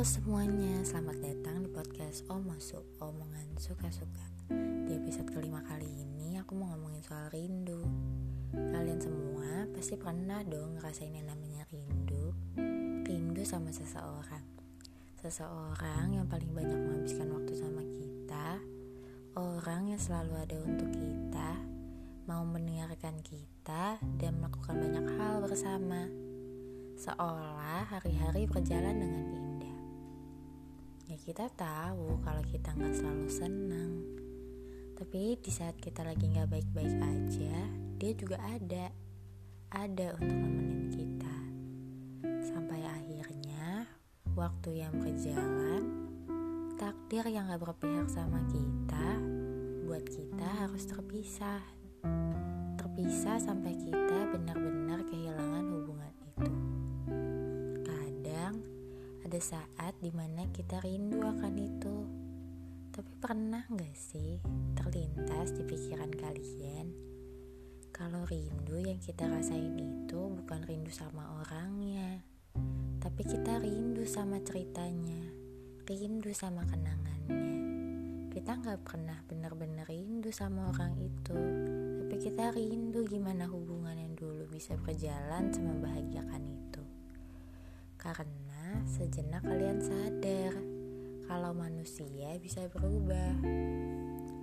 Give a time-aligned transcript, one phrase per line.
[0.00, 6.56] Halo semuanya, selamat datang di podcast Omosu, omongan suka-suka Di episode kelima kali ini aku
[6.56, 7.84] mau ngomongin soal rindu.
[8.48, 12.32] Kalian semua pasti pernah dong ngerasain yang namanya rindu.
[13.04, 14.40] Rindu sama seseorang.
[15.20, 18.56] Seseorang yang paling banyak menghabiskan waktu sama kita.
[19.36, 21.60] Orang yang selalu ada untuk kita.
[22.24, 26.08] Mau mendengarkan kita dan melakukan banyak hal bersama.
[26.96, 29.49] Seolah hari-hari berjalan dengan Ya
[31.30, 34.02] kita tahu kalau kita nggak selalu senang.
[34.98, 37.70] Tapi di saat kita lagi nggak baik-baik aja
[38.02, 38.90] Dia juga ada.
[39.70, 41.36] Ada untuk nemenin kita.
[42.42, 43.86] Sampai akhirnya
[44.34, 46.10] Waktu yang berjalan
[46.74, 49.22] Takdir yang gak berpihak sama kita
[49.86, 51.62] Buat kita harus terpisah.
[52.74, 54.49] Terpisah sampai kita benar-benar
[59.30, 62.02] ada saat di mana kita rindu akan itu.
[62.90, 64.42] Tapi pernah gak sih
[64.74, 66.90] terlintas di pikiran kalian?
[67.94, 72.26] Kalau rindu yang kita rasain itu bukan rindu sama orangnya
[72.98, 75.22] Tapi kita rindu sama ceritanya
[75.86, 77.38] Rindu sama kenangannya.
[78.34, 81.38] Kita gak pernah benar-benar rindu sama orang itu
[82.02, 86.82] Tapi kita rindu gimana hubungan yang dulu bisa berjalan semembahagiakan itu.
[87.94, 88.49] Karena
[88.86, 90.54] sejenak kalian sadar
[91.30, 93.38] kalau manusia bisa berubah.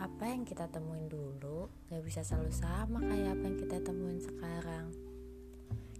[0.00, 4.86] Apa yang kita temuin dulu gak bisa selalu sama kayak apa yang kita temuin sekarang.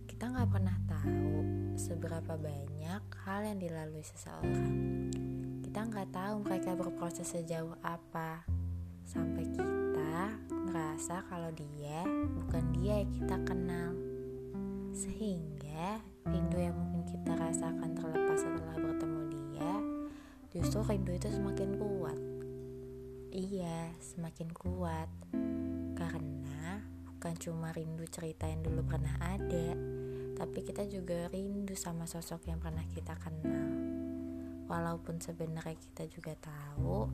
[0.08, 1.32] Kita gak pernah tahu
[1.76, 4.72] seberapa banyak hal yang dilalui seseorang.
[5.60, 8.48] Kita gak tahu mereka berproses sejauh apa
[9.04, 12.08] sampai kita ngerasa kalau dia
[12.40, 13.92] bukan dia yang kita kenal.
[14.96, 17.59] Sehingga rindu yang mungkin kita rasakan
[20.70, 22.14] justru rindu itu semakin kuat.
[23.34, 25.10] Iya semakin kuat.
[25.98, 26.78] Karena
[27.10, 29.74] bukan cuma rindu cerita yang dulu pernah ada
[30.38, 33.66] tapi kita juga rindu sama sosok yang pernah kita kenal.
[34.70, 37.10] Walaupun sebenarnya kita juga tahu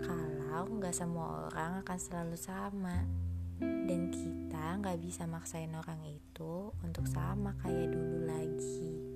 [0.00, 3.04] kalau nggak semua orang akan selalu sama.
[3.60, 9.09] Dan kita nggak bisa maksain orang itu untuk sama kayak dulu lagi.